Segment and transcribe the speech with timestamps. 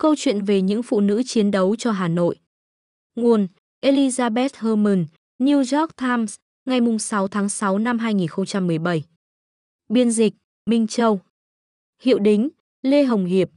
[0.00, 2.36] Câu chuyện về những phụ nữ chiến đấu cho Hà Nội.
[3.16, 3.46] Nguồn
[3.82, 5.06] Elizabeth Herman,
[5.38, 6.34] New York Times,
[6.64, 9.04] ngày 6 tháng 6 năm 2017.
[9.88, 10.34] Biên dịch
[10.66, 11.20] Minh Châu.
[12.02, 12.48] Hiệu đính
[12.82, 13.50] Lê Hồng Hiệp.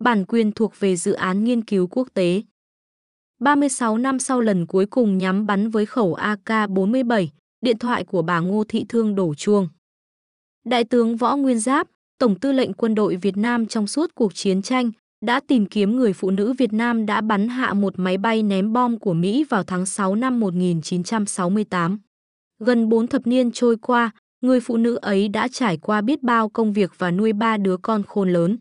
[0.00, 2.42] Bản quyền thuộc về dự án nghiên cứu quốc tế.
[3.40, 7.26] 36 năm sau lần cuối cùng nhắm bắn với khẩu AK-47,
[7.60, 9.68] điện thoại của bà Ngô Thị Thương đổ chuông.
[10.64, 11.88] Đại tướng Võ Nguyên Giáp,
[12.18, 14.90] Tổng tư lệnh quân đội Việt Nam trong suốt cuộc chiến tranh,
[15.20, 18.72] đã tìm kiếm người phụ nữ Việt Nam đã bắn hạ một máy bay ném
[18.72, 21.98] bom của Mỹ vào tháng 6 năm 1968.
[22.58, 26.48] Gần 4 thập niên trôi qua, người phụ nữ ấy đã trải qua biết bao
[26.48, 28.58] công việc và nuôi ba đứa con khôn lớn.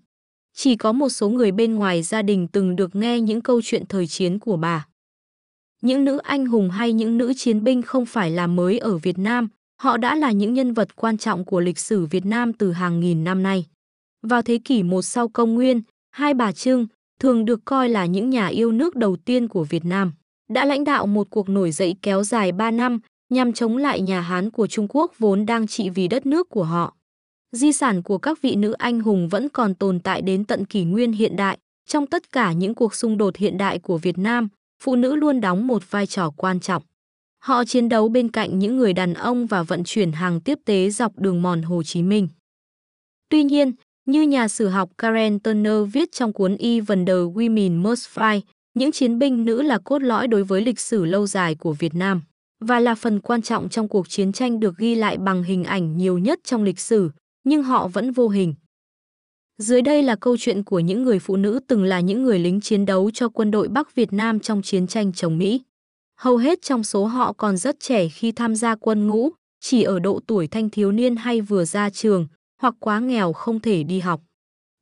[0.54, 3.86] Chỉ có một số người bên ngoài gia đình từng được nghe những câu chuyện
[3.86, 4.88] thời chiến của bà.
[5.82, 9.18] Những nữ anh hùng hay những nữ chiến binh không phải là mới ở Việt
[9.18, 9.48] Nam,
[9.82, 13.00] họ đã là những nhân vật quan trọng của lịch sử Việt Nam từ hàng
[13.00, 13.66] nghìn năm nay.
[14.22, 15.82] Vào thế kỷ 1 sau công nguyên,
[16.18, 16.88] hai bà Trưng,
[17.20, 20.14] thường được coi là những nhà yêu nước đầu tiên của Việt Nam,
[20.50, 24.22] đã lãnh đạo một cuộc nổi dậy kéo dài 3 năm nhằm chống lại nhà
[24.22, 26.96] Hán của Trung Quốc vốn đang trị vì đất nước của họ.
[27.52, 30.84] Di sản của các vị nữ anh hùng vẫn còn tồn tại đến tận kỷ
[30.84, 31.58] nguyên hiện đại.
[31.88, 34.48] Trong tất cả những cuộc xung đột hiện đại của Việt Nam,
[34.84, 36.84] phụ nữ luôn đóng một vai trò quan trọng.
[37.44, 40.90] Họ chiến đấu bên cạnh những người đàn ông và vận chuyển hàng tiếp tế
[40.90, 42.28] dọc đường mòn Hồ Chí Minh.
[43.30, 43.74] Tuy nhiên,
[44.08, 48.42] như nhà sử học Karen Turner viết trong cuốn Even the Women Must Fight,
[48.74, 51.96] những chiến binh nữ là cốt lõi đối với lịch sử lâu dài của Việt
[51.96, 52.22] Nam
[52.60, 55.98] và là phần quan trọng trong cuộc chiến tranh được ghi lại bằng hình ảnh
[55.98, 57.12] nhiều nhất trong lịch sử,
[57.44, 58.54] nhưng họ vẫn vô hình.
[59.58, 62.62] Dưới đây là câu chuyện của những người phụ nữ từng là những người lính
[62.62, 65.62] chiến đấu cho quân đội Bắc Việt Nam trong chiến tranh chống Mỹ.
[66.20, 70.00] Hầu hết trong số họ còn rất trẻ khi tham gia quân ngũ, chỉ ở
[70.00, 72.28] độ tuổi thanh thiếu niên hay vừa ra trường,
[72.62, 74.22] hoặc quá nghèo không thể đi học.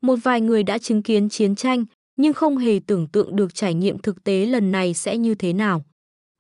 [0.02, 1.86] Một vài người đã chứng kiến chiến tranh,
[2.18, 5.54] nhưng không hề tưởng tượng được trải nghiệm thực tế lần này sẽ như thế
[5.54, 5.86] nào.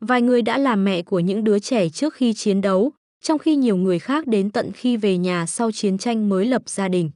[0.02, 2.91] Vài người đã làm mẹ của những đứa trẻ trước khi chiến đấu,
[3.23, 6.62] trong khi nhiều người khác đến tận khi về nhà sau chiến tranh mới lập
[6.66, 7.12] gia đình.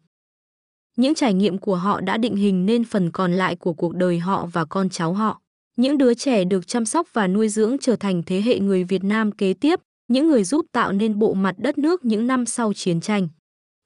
[0.98, 4.20] Những trải nghiệm của họ đã định hình nên phần còn lại của cuộc đời
[4.20, 5.42] họ và con cháu họ.
[5.76, 9.04] Những đứa trẻ được chăm sóc và nuôi dưỡng trở thành thế hệ người Việt
[9.04, 12.74] Nam kế tiếp, những người giúp tạo nên bộ mặt đất nước những năm sau
[12.74, 13.28] chiến tranh.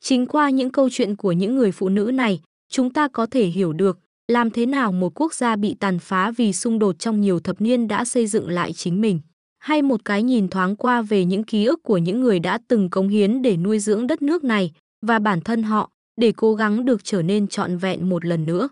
[0.06, 3.46] Chính qua những câu chuyện của những người phụ nữ này, chúng ta có thể
[3.46, 7.22] hiểu được làm thế nào một quốc gia bị tàn phá vì xung đột trong
[7.22, 9.19] nhiều thập niên đã xây dựng lại chính mình
[9.59, 12.90] hay một cái nhìn thoáng qua về những ký ức của những người đã từng
[12.90, 14.72] cống hiến để nuôi dưỡng đất nước này
[15.02, 18.70] và bản thân họ để cố gắng được trở nên trọn vẹn một lần nữa.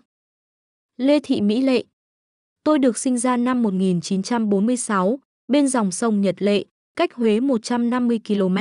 [0.96, 1.84] Lê Thị Mỹ Lệ
[2.64, 5.18] Tôi được sinh ra năm 1946
[5.48, 6.64] bên dòng sông Nhật Lệ,
[6.96, 8.56] cách Huế 150 km.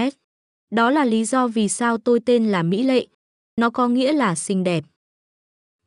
[0.72, 3.08] Đó là lý do vì sao tôi tên là Mỹ Lệ.
[3.60, 4.84] Nó có nghĩa là xinh đẹp.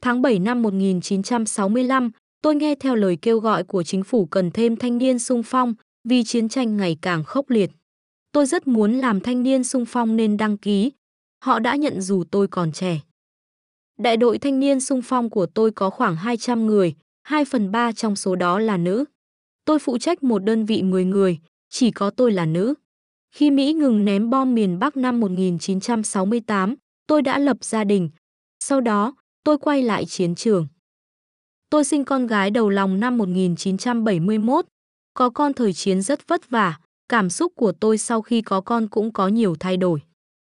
[0.00, 2.11] Tháng 7 năm 1965,
[2.43, 5.75] tôi nghe theo lời kêu gọi của chính phủ cần thêm thanh niên sung phong
[6.09, 7.71] vì chiến tranh ngày càng khốc liệt.
[8.33, 10.93] Tôi rất muốn làm thanh niên sung phong nên đăng ký.
[11.45, 13.01] Họ đã nhận dù tôi còn trẻ.
[13.99, 17.93] Đại đội thanh niên sung phong của tôi có khoảng 200 người, 2 phần 3
[17.93, 19.05] trong số đó là nữ.
[19.65, 21.39] Tôi phụ trách một đơn vị 10 người,
[21.71, 22.75] chỉ có tôi là nữ.
[23.34, 26.75] Khi Mỹ ngừng ném bom miền Bắc năm 1968,
[27.06, 28.11] tôi đã lập gia đình.
[28.65, 29.15] Sau đó,
[29.45, 30.67] tôi quay lại chiến trường.
[31.71, 34.67] Tôi sinh con gái đầu lòng năm 1971,
[35.15, 36.78] có con thời chiến rất vất vả,
[37.09, 40.03] cảm xúc của tôi sau khi có con cũng có nhiều thay đổi.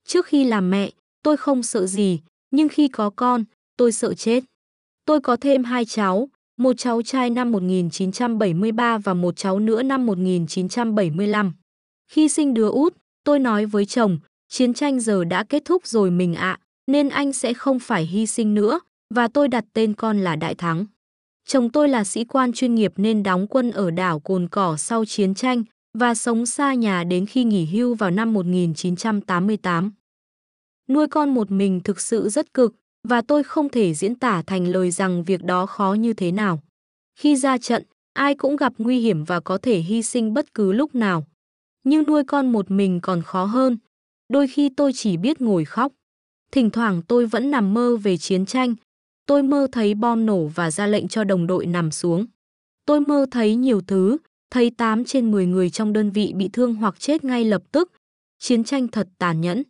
[0.08, 0.92] Trước khi làm mẹ,
[1.24, 2.20] tôi không sợ gì,
[2.52, 3.44] nhưng khi có con,
[3.78, 4.44] tôi sợ chết.
[5.06, 10.06] Tôi có thêm hai cháu, một cháu trai năm 1973 và một cháu nữa năm
[10.06, 11.54] 1975.
[12.08, 14.20] Khi sinh đứa út, tôi nói với chồng,
[14.50, 18.26] chiến tranh giờ đã kết thúc rồi mình ạ, nên anh sẽ không phải hy
[18.26, 18.80] sinh nữa,
[19.14, 20.86] và tôi đặt tên con là Đại Thắng.
[21.48, 25.06] Chồng tôi là sĩ quan chuyên nghiệp nên đóng quân ở đảo Cồn Cỏ sau
[25.06, 25.64] chiến tranh
[25.98, 29.92] và sống xa nhà đến khi nghỉ hưu vào năm 1988.
[30.90, 32.76] Nuôi con một mình thực sự rất cực
[33.08, 36.60] và tôi không thể diễn tả thành lời rằng việc đó khó như thế nào.
[37.20, 37.84] Khi ra trận,
[38.14, 41.26] ai cũng gặp nguy hiểm và có thể hy sinh bất cứ lúc nào.
[41.88, 43.78] Nhưng nuôi con một mình còn khó hơn.
[44.30, 45.92] Đôi khi tôi chỉ biết ngồi khóc.
[46.52, 48.76] Thỉnh thoảng tôi vẫn nằm mơ về chiến tranh
[49.28, 52.26] Tôi mơ thấy bom nổ và ra lệnh cho đồng đội nằm xuống.
[52.86, 54.18] Tôi mơ thấy nhiều thứ,
[54.52, 57.92] thấy 8 trên 10 người trong đơn vị bị thương hoặc chết ngay lập tức.
[58.40, 59.64] Chiến tranh thật tàn nhẫn.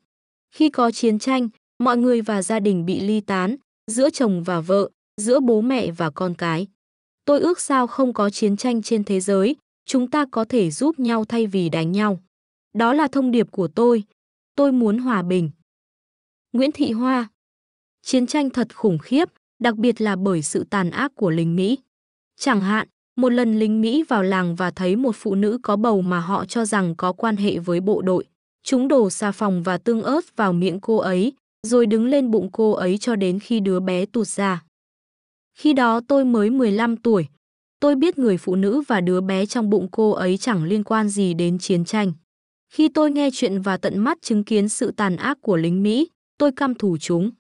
[0.56, 1.50] Khi có chiến tranh,
[1.80, 3.56] mọi người và gia đình bị ly tán,
[3.88, 4.90] giữa chồng và vợ,
[5.22, 6.68] giữa bố mẹ và con cái.
[7.26, 9.56] Tôi ước sao không có chiến tranh trên thế giới,
[9.88, 12.20] chúng ta có thể giúp nhau thay vì đánh nhau.
[12.74, 14.04] Đó là thông điệp của tôi.
[14.56, 15.50] Tôi muốn hòa bình.
[16.54, 17.28] Nguyễn Thị Hoa
[18.02, 19.30] Chiến tranh thật khủng khiếp,
[19.60, 21.78] đặc biệt là bởi sự tàn ác của lính Mỹ.
[22.40, 26.02] Chẳng hạn, một lần lính Mỹ vào làng và thấy một phụ nữ có bầu
[26.02, 28.26] mà họ cho rằng có quan hệ với bộ đội.
[28.64, 31.34] Chúng đổ xà phòng và tương ớt vào miệng cô ấy,
[31.68, 34.64] rồi đứng lên bụng cô ấy cho đến khi đứa bé tụt ra.
[35.54, 37.28] Khi đó tôi mới 15 tuổi.
[37.80, 41.10] Tôi biết người phụ nữ và đứa bé trong bụng cô ấy chẳng liên quan
[41.10, 42.14] gì đến chiến tranh.
[42.74, 46.08] Khi tôi nghe chuyện và tận mắt chứng kiến sự tàn ác của lính Mỹ,
[46.38, 47.32] tôi căm thù chúng.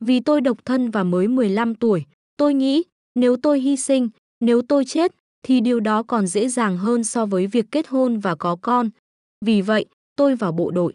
[0.00, 2.04] Vì tôi độc thân và mới 15 tuổi,
[2.36, 2.82] tôi nghĩ
[3.14, 4.08] nếu tôi hy sinh,
[4.40, 8.18] nếu tôi chết, thì điều đó còn dễ dàng hơn so với việc kết hôn
[8.18, 8.90] và có con.
[9.44, 9.86] Vì vậy,
[10.16, 10.94] tôi vào bộ đội.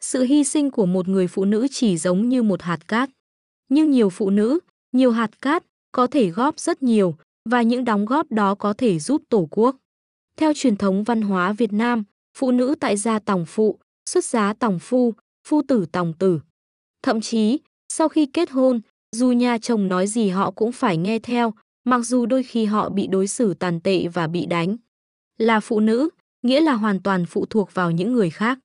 [0.00, 3.10] Sự hy sinh của một người phụ nữ chỉ giống như một hạt cát.
[3.68, 4.58] Nhưng nhiều phụ nữ,
[4.92, 7.14] nhiều hạt cát có thể góp rất nhiều
[7.50, 9.76] và những đóng góp đó có thể giúp Tổ quốc.
[10.36, 12.04] Theo truyền thống văn hóa Việt Nam,
[12.36, 13.78] phụ nữ tại gia tòng phụ,
[14.10, 15.14] xuất giá tòng phu,
[15.48, 16.40] phu tử tòng tử.
[17.02, 17.58] Thậm chí,
[17.88, 18.80] sau khi kết hôn,
[19.16, 21.54] dù nhà chồng nói gì họ cũng phải nghe theo,
[21.84, 24.76] mặc dù đôi khi họ bị đối xử tàn tệ và bị đánh.
[25.38, 26.08] Là phụ nữ,
[26.42, 28.58] nghĩa là hoàn toàn phụ thuộc vào những người khác.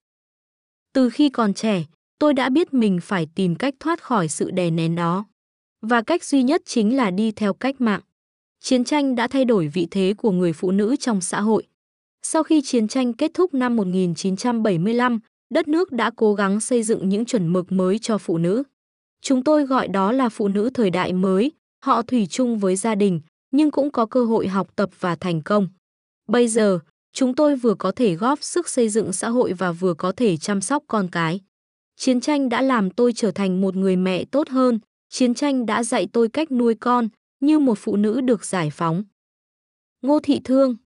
[0.94, 1.84] Từ khi còn trẻ,
[2.20, 5.26] tôi đã biết mình phải tìm cách thoát khỏi sự đè nén đó.
[5.81, 8.02] Và cách duy nhất chính là đi theo cách mạng.
[8.60, 11.68] Chiến tranh đã thay đổi vị thế của người phụ nữ trong xã hội.
[12.24, 15.20] Sau khi chiến tranh kết thúc năm 1975,
[15.50, 18.64] đất nước đã cố gắng xây dựng những chuẩn mực mới cho phụ nữ.
[19.22, 21.52] Chúng tôi gọi đó là phụ nữ thời đại mới,
[21.86, 23.22] họ thủy chung với gia đình,
[23.52, 25.68] nhưng cũng có cơ hội học tập và thành công.
[26.28, 26.80] Bây giờ,
[27.14, 30.38] chúng tôi vừa có thể góp sức xây dựng xã hội và vừa có thể
[30.38, 31.40] chăm sóc con cái.
[31.96, 34.80] Chiến tranh đã làm tôi trở thành một người mẹ tốt hơn,
[35.10, 37.10] chiến tranh đã dạy tôi cách nuôi con,
[37.40, 39.04] như một phụ nữ được giải phóng.
[40.02, 40.78] Ngô Thị Thương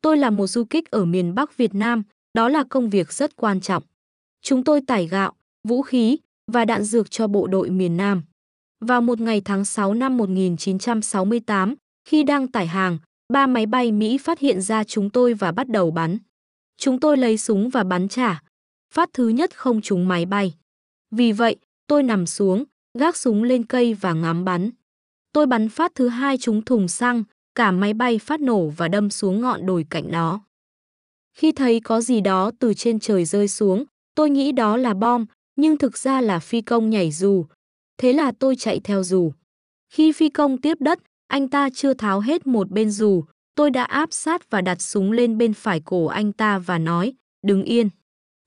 [0.00, 2.02] Tôi là một du kích ở miền Bắc Việt Nam,
[2.34, 3.82] đó là công việc rất quan trọng.
[4.42, 5.32] Chúng tôi tải gạo,
[5.68, 6.18] vũ khí
[6.52, 8.22] và đạn dược cho bộ đội miền Nam.
[8.80, 11.74] Vào một ngày tháng 6 năm 1968,
[12.08, 12.98] khi đang tải hàng,
[13.32, 16.18] ba máy bay Mỹ phát hiện ra chúng tôi và bắt đầu bắn.
[16.76, 18.42] Chúng tôi lấy súng và bắn trả.
[18.94, 20.54] Phát thứ nhất không trúng máy bay.
[21.10, 21.56] Vì vậy,
[21.86, 22.64] tôi nằm xuống,
[22.98, 24.70] gác súng lên cây và ngắm bắn.
[25.36, 27.24] Tôi bắn phát thứ hai trúng thùng xăng,
[27.54, 30.40] cả máy bay phát nổ và đâm xuống ngọn đồi cạnh đó.
[31.38, 33.84] Khi thấy có gì đó từ trên trời rơi xuống,
[34.14, 37.46] tôi nghĩ đó là bom, nhưng thực ra là phi công nhảy dù.
[37.98, 39.32] Thế là tôi chạy theo dù.
[39.92, 43.24] Khi phi công tiếp đất, anh ta chưa tháo hết một bên dù,
[43.54, 47.12] tôi đã áp sát và đặt súng lên bên phải cổ anh ta và nói,
[47.46, 47.88] đứng yên.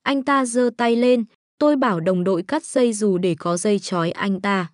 [0.02, 1.24] Anh ta giơ tay lên,
[1.58, 4.68] tôi bảo đồng đội cắt dây dù để có dây trói anh ta.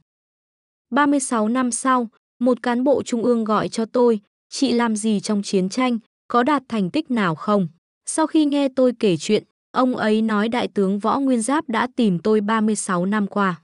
[0.96, 2.08] 36 năm sau,
[2.38, 5.98] một cán bộ trung ương gọi cho tôi, chị làm gì trong chiến tranh,
[6.28, 7.68] có đạt thành tích nào không?
[8.06, 11.88] Sau khi nghe tôi kể chuyện, ông ấy nói đại tướng Võ Nguyên Giáp đã
[11.96, 13.60] tìm tôi 36 năm qua.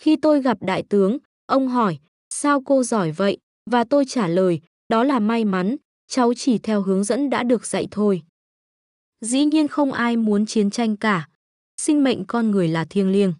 [0.00, 1.98] Khi tôi gặp đại tướng, ông hỏi,
[2.34, 3.38] sao cô giỏi vậy?
[3.70, 5.76] Và tôi trả lời, đó là may mắn,
[6.08, 8.22] cháu chỉ theo hướng dẫn đã được dạy thôi.
[9.20, 11.28] Dĩ nhiên không ai muốn chiến tranh cả.
[11.80, 13.32] Sinh mệnh con người là thiêng liêng.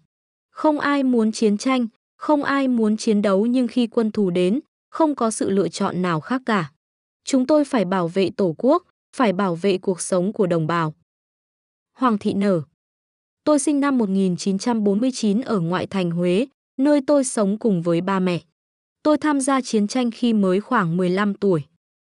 [0.51, 4.59] Không ai muốn chiến tranh, không ai muốn chiến đấu nhưng khi quân thù đến,
[4.89, 6.71] không có sự lựa chọn nào khác cả.
[7.23, 8.83] Chúng tôi phải bảo vệ Tổ quốc,
[9.15, 10.93] phải bảo vệ cuộc sống của đồng bào.
[11.97, 12.61] Hoàng Thị Nở
[13.43, 18.39] Tôi sinh năm 1949 ở ngoại thành Huế, nơi tôi sống cùng với ba mẹ.
[19.03, 21.63] Tôi tham gia chiến tranh khi mới khoảng 15 tuổi.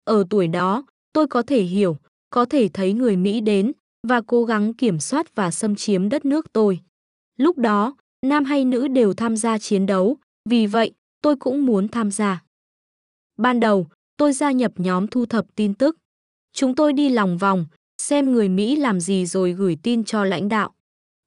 [0.05, 1.97] Ở tuổi đó, tôi có thể hiểu,
[2.31, 3.73] có thể thấy người Mỹ đến
[4.09, 6.81] và cố gắng kiểm soát và xâm chiếm đất nước tôi.
[7.37, 10.17] Lúc đó, nam hay nữ đều tham gia chiến đấu,
[10.49, 10.93] vì vậy
[11.23, 12.43] tôi cũng muốn tham gia.
[13.37, 15.97] Ban đầu, tôi gia nhập nhóm thu thập tin tức.
[16.53, 17.67] Chúng tôi đi lòng vòng,
[18.03, 20.75] xem người Mỹ làm gì rồi gửi tin cho lãnh đạo.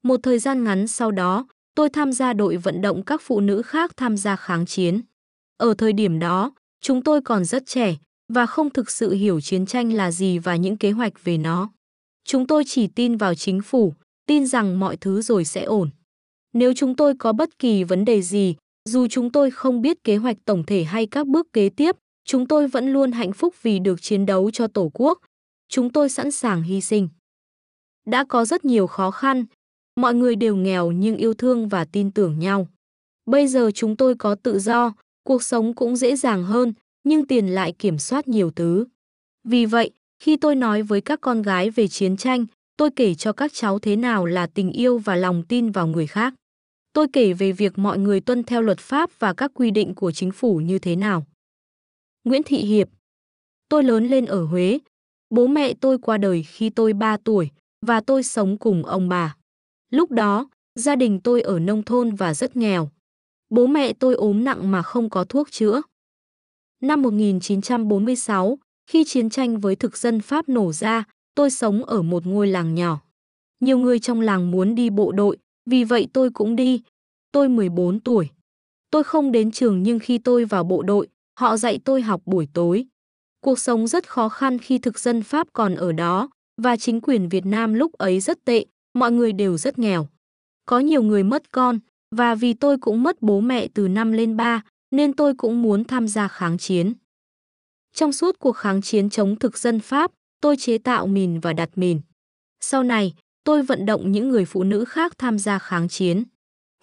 [0.02, 3.62] Một thời gian ngắn sau đó, tôi tham gia đội vận động các phụ nữ
[3.62, 5.00] khác tham gia kháng chiến.
[5.56, 7.96] Ở thời điểm đó, chúng tôi còn rất trẻ
[8.32, 11.70] và không thực sự hiểu chiến tranh là gì và những kế hoạch về nó.
[12.24, 13.94] Chúng tôi chỉ tin vào chính phủ,
[14.26, 15.90] tin rằng mọi thứ rồi sẽ ổn.
[16.52, 18.56] Nếu chúng tôi có bất kỳ vấn đề gì,
[18.88, 22.46] dù chúng tôi không biết kế hoạch tổng thể hay các bước kế tiếp, chúng
[22.46, 25.18] tôi vẫn luôn hạnh phúc vì được chiến đấu cho Tổ quốc.
[25.68, 27.08] Chúng tôi sẵn sàng hy sinh.
[28.06, 29.44] Đã có rất nhiều khó khăn,
[30.00, 32.68] mọi người đều nghèo nhưng yêu thương và tin tưởng nhau.
[33.26, 34.92] Bây giờ chúng tôi có tự do,
[35.24, 36.72] cuộc sống cũng dễ dàng hơn,
[37.04, 38.86] nhưng tiền lại kiểm soát nhiều thứ.
[39.44, 39.90] Vì vậy,
[40.22, 43.78] khi tôi nói với các con gái về chiến tranh, tôi kể cho các cháu
[43.78, 46.34] thế nào là tình yêu và lòng tin vào người khác.
[46.92, 50.12] Tôi kể về việc mọi người tuân theo luật pháp và các quy định của
[50.12, 51.26] chính phủ như thế nào.
[52.24, 52.88] Nguyễn Thị Hiệp
[53.68, 54.78] Tôi lớn lên ở Huế.
[55.30, 57.50] Bố mẹ tôi qua đời khi tôi 3 tuổi
[57.86, 59.36] và tôi sống cùng ông bà.
[59.90, 62.90] Lúc đó, gia đình tôi ở nông thôn và rất nghèo.
[63.50, 65.82] Bố mẹ tôi ốm nặng mà không có thuốc chữa.
[66.82, 71.04] Năm 1946, khi chiến tranh với thực dân Pháp nổ ra,
[71.34, 73.00] tôi sống ở một ngôi làng nhỏ.
[73.60, 75.36] Nhiều người trong làng muốn đi bộ đội,
[75.66, 76.82] vì vậy tôi cũng đi.
[77.32, 78.28] Tôi 14 tuổi.
[78.90, 81.08] Tôi không đến trường nhưng khi tôi vào bộ đội,
[81.40, 82.86] họ dạy tôi học buổi tối.
[83.40, 86.28] Cuộc sống rất khó khăn khi thực dân Pháp còn ở đó,
[86.62, 88.64] và chính quyền Việt Nam lúc ấy rất tệ,
[88.94, 90.08] mọi người đều rất nghèo.
[90.66, 91.78] Có nhiều người mất con,
[92.16, 95.84] và vì tôi cũng mất bố mẹ từ năm lên ba, nên tôi cũng muốn
[95.84, 96.92] tham gia kháng chiến.
[97.94, 101.70] Trong suốt cuộc kháng chiến chống thực dân Pháp, tôi chế tạo mìn và đặt
[101.76, 102.00] mìn.
[102.60, 103.14] Sau này,
[103.50, 106.24] tôi vận động những người phụ nữ khác tham gia kháng chiến.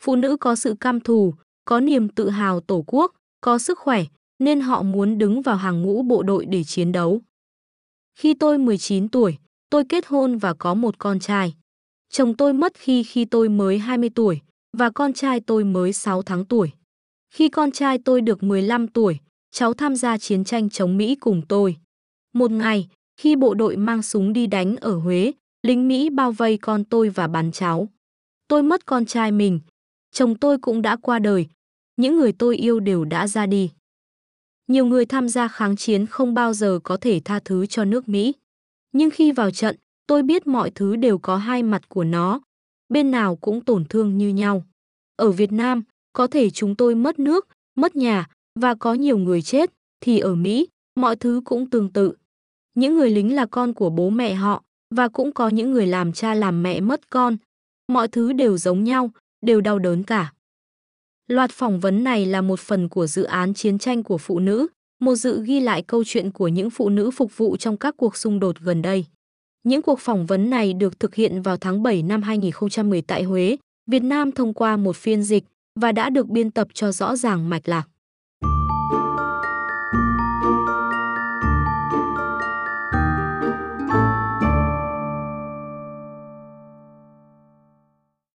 [0.02, 1.34] Phụ nữ có sự cam thù,
[1.66, 4.04] có niềm tự hào tổ quốc, có sức khỏe,
[4.40, 7.22] nên họ muốn đứng vào hàng ngũ bộ đội để chiến đấu.
[8.20, 9.38] Khi tôi 19 tuổi,
[9.70, 11.56] tôi kết hôn và có một con trai.
[12.10, 14.42] Chồng tôi mất khi khi tôi mới 20 tuổi
[14.78, 16.72] và con trai tôi mới 6 tháng tuổi.
[17.34, 19.20] Khi con trai tôi được 15 tuổi,
[19.52, 21.78] cháu tham gia chiến tranh chống Mỹ cùng tôi.
[22.34, 25.32] Một ngày, khi bộ đội mang súng đi đánh ở Huế,
[25.64, 27.88] lính Mỹ bao vây con tôi và bắn cháu.
[28.48, 29.60] Tôi mất con trai mình.
[30.12, 31.48] Chồng tôi cũng đã qua đời.
[31.98, 33.72] Những người tôi yêu đều đã ra đi.
[34.68, 38.10] Nhiều người tham gia kháng chiến không bao giờ có thể tha thứ cho nước
[38.10, 38.34] Mỹ.
[38.92, 39.76] Nhưng khi vào trận,
[40.08, 42.42] tôi biết mọi thứ đều có hai mặt của nó.
[42.90, 44.64] Bên nào cũng tổn thương như nhau.
[45.16, 45.84] Ở Việt Nam,
[46.14, 48.28] có thể chúng tôi mất nước, mất nhà
[48.60, 52.14] và có nhiều người chết, thì ở Mỹ, mọi thứ cũng tương tự.
[52.76, 54.64] Những người lính là con của bố mẹ họ
[54.96, 57.38] và cũng có những người làm cha làm mẹ mất con.
[57.88, 59.12] Mọi thứ đều giống nhau,
[59.46, 60.34] đều đau đớn cả.
[61.28, 64.68] Loạt phỏng vấn này là một phần của dự án chiến tranh của phụ nữ,
[65.00, 68.18] một dự ghi lại câu chuyện của những phụ nữ phục vụ trong các cuộc
[68.18, 69.06] xung đột gần đây.
[69.64, 73.58] Những cuộc phỏng vấn này được thực hiện vào tháng 7 năm 2010 tại Huế,
[73.92, 75.44] Việt Nam thông qua một phiên dịch
[75.80, 77.88] và đã được biên tập cho rõ ràng mạch lạc.